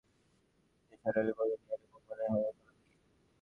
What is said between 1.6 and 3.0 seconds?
এই রকম মনে হওয়ার কারণ কি?